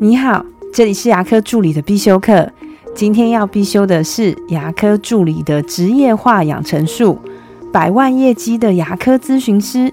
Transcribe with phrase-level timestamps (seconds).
[0.00, 2.48] 你好，这里是牙科助理的必修课。
[2.94, 7.18] 今天要必修的是牙科助理的职业化养成术，
[7.72, 9.92] 百万业绩的牙科咨询师。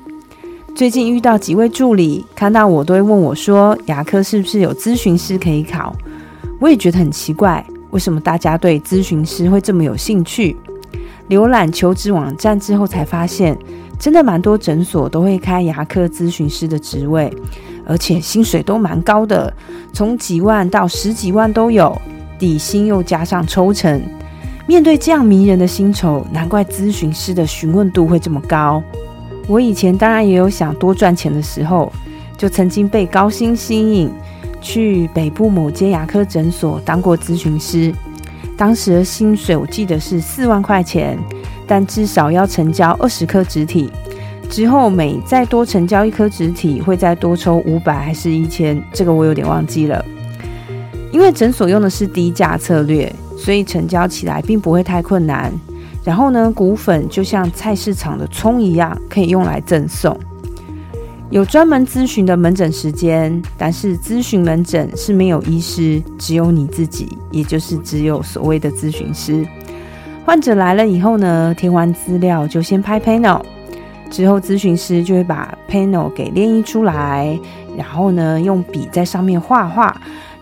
[0.75, 5.95] 最近遇到几位助理，看到我都会问我说：“牙科是不是有咨询师可以考？”
[6.61, 10.55] 我也觉得很奇怪，为什么大家对咨询师会这么有兴趣？
[11.29, 13.57] 浏览求职网站之后才发现，
[13.97, 17.33] 真的蛮多诊所都会开牙科咨询师的职位。
[17.85, 19.53] 而且薪水都蛮高的，
[19.93, 21.99] 从几万到十几万都有，
[22.39, 24.01] 底薪又加上抽成。
[24.67, 28.81] 面对这样迷人的薪酬，难怪咨询师的询问度会这么高。
[29.47, 31.91] 我以前当然也有想多赚钱的时候，
[32.35, 34.11] 就曾经被高薪吸引，
[34.59, 37.93] 去北部某间牙科诊所当过咨询师。
[38.57, 41.15] 当时的薪水我记得是四万块钱，
[41.67, 43.91] 但至少要成交二十颗植体。
[44.55, 48.81] 之后每再多成交一颗植体，会再多抽五百还是一千？
[48.93, 50.05] 这个我有点忘记了。
[51.11, 55.51] 因为诊所用的是低价策略，所以成交起来并不会太困难。
[56.05, 60.17] 然后呢，骨粉就像菜市场的葱一样，可以用来赠送。
[61.29, 69.45] 有专门咨询的门诊时间，但是咨询门诊是没有医师，只有你自己，也就是只有所谓的咨询师。
[70.23, 73.41] 患者来了以后呢，填完资料就先拍 panel。
[74.15, 77.37] 之后，咨询师就会把 panel 给列印出来，
[77.75, 79.93] 然后呢，用笔在上面画画，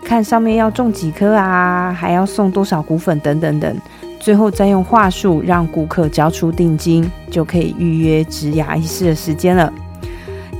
[0.04, 3.76] 看上面要种几颗啊，还要送多少骨粉等等等。
[4.20, 9.72] 最后再用话术让顾客交出定金，就可以预约植牙医师的时间了。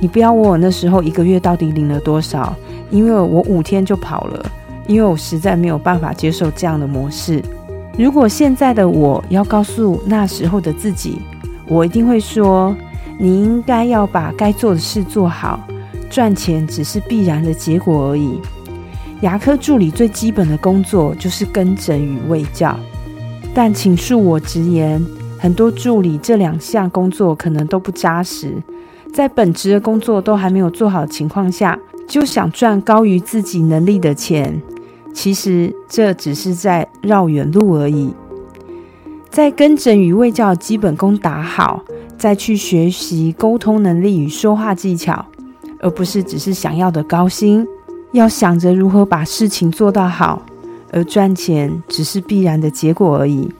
[0.01, 2.53] 你不要问我那时候一个月到底领了多少，
[2.89, 4.45] 因为我五天就跑了，
[4.87, 7.41] 因为我实在没有办法接受这样的模式。
[7.97, 11.21] 如果现在的我要告诉那时候的自己，
[11.65, 12.75] 我一定会说。
[13.17, 15.59] 你应该要把该做的事做好，
[16.09, 18.39] 赚钱只是必然的结果而已。
[19.21, 22.77] 牙科助理最基本的工作就是跟诊与喂教，
[23.53, 25.03] 但请恕我直言，
[25.39, 28.61] 很多助理这两项工作可能都不扎实，
[29.13, 34.61] 在本职的工作都还没有做好的情况下，就想赚高于自己能力的钱，
[35.13, 38.13] 其实这只是在绕远路而已。
[39.35, 41.83] 在跟诊与喂教基本功打好。
[42.17, 45.25] 再去学习沟通能力与说话技巧，
[45.81, 47.67] 而不是只是想要的高薪。
[48.13, 50.41] 要想着如何把事情做到好，
[50.93, 53.51] 而赚钱只是必然的结果而已。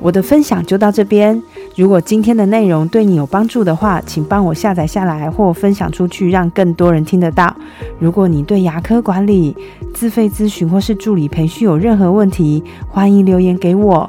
[0.00, 1.42] 我的分享就到这边。
[1.76, 7.54] 如果今天的内容对你有帮助的话，请帮我下载下来或分享出去，让更多人听得到。
[7.98, 9.54] 如果你对牙科管理、
[9.92, 14.08] 自费咨询或是助理培训有任何问题，欢迎留言给我。